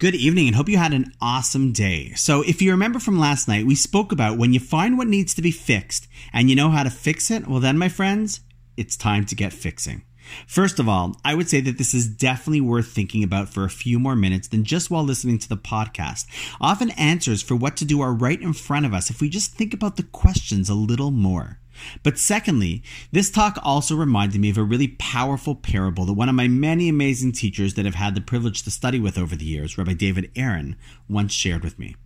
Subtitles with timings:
[0.00, 2.14] Good evening and hope you had an awesome day.
[2.16, 5.34] So, if you remember from last night, we spoke about when you find what needs
[5.34, 8.40] to be fixed and you know how to fix it, well, then, my friends,
[8.76, 10.02] it's time to get fixing.
[10.48, 13.70] First of all, I would say that this is definitely worth thinking about for a
[13.70, 16.26] few more minutes than just while listening to the podcast.
[16.60, 19.52] Often answers for what to do are right in front of us if we just
[19.52, 21.60] think about the questions a little more.
[22.02, 22.82] But secondly,
[23.12, 26.88] this talk also reminded me of a really powerful parable that one of my many
[26.88, 30.30] amazing teachers that I've had the privilege to study with over the years, Rabbi David
[30.36, 30.76] Aaron,
[31.08, 31.96] once shared with me.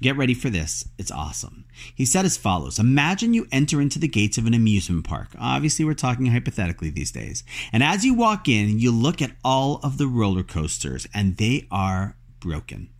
[0.00, 0.88] Get ready for this.
[0.98, 1.64] It's awesome.
[1.94, 5.28] He said as follows Imagine you enter into the gates of an amusement park.
[5.38, 7.44] Obviously, we're talking hypothetically these days.
[7.72, 11.66] And as you walk in, you look at all of the roller coasters, and they
[11.70, 12.90] are broken.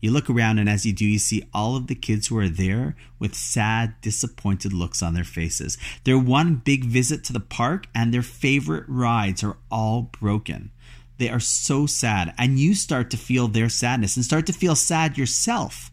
[0.00, 2.48] You look around, and as you do, you see all of the kids who are
[2.48, 5.76] there with sad, disappointed looks on their faces.
[6.04, 10.70] Their one big visit to the park and their favorite rides are all broken.
[11.18, 14.76] They are so sad, and you start to feel their sadness and start to feel
[14.76, 15.90] sad yourself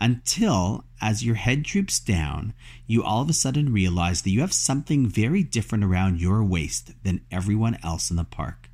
[0.00, 2.52] until, as your head droops down,
[2.86, 6.92] you all of a sudden realize that you have something very different around your waist
[7.02, 8.68] than everyone else in the park.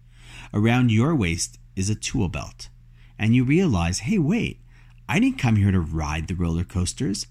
[0.53, 2.69] Around your waist is a tool belt.
[3.19, 4.59] And you realize, hey, wait,
[5.09, 7.27] I didn't come here to ride the roller coasters.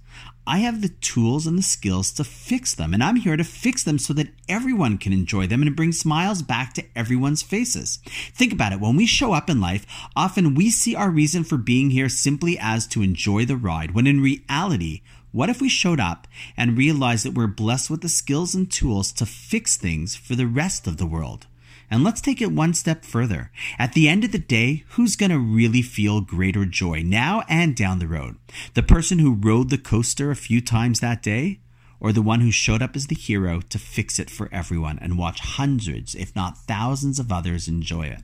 [0.46, 3.84] I have the tools and the skills to fix them, and I'm here to fix
[3.84, 8.00] them so that everyone can enjoy them and bring smiles back to everyone's faces.
[8.34, 8.80] Think about it.
[8.80, 12.58] When we show up in life, often we see our reason for being here simply
[12.60, 17.26] as to enjoy the ride, when in reality, what if we showed up and realized
[17.26, 20.98] that we're blessed with the skills and tools to fix things for the rest of
[20.98, 21.48] the world?
[21.90, 23.52] And let's take it one step further.
[23.78, 27.76] At the end of the day, who's going to really feel greater joy now and
[27.76, 28.38] down the road?
[28.74, 31.60] The person who rode the coaster a few times that day?
[32.00, 35.20] Or the one who showed up as the hero to fix it for everyone and
[35.20, 38.24] watch hundreds, if not thousands of others enjoy it?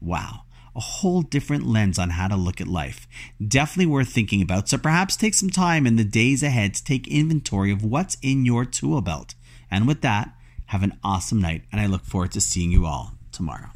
[0.00, 0.44] Wow
[0.74, 3.06] a whole different lens on how to look at life.
[3.44, 4.68] Definitely worth thinking about.
[4.68, 8.44] So perhaps take some time in the days ahead to take inventory of what's in
[8.44, 9.34] your tool belt.
[9.70, 10.34] And with that,
[10.70, 13.70] have an awesome night, and I look forward to seeing you all tomorrow.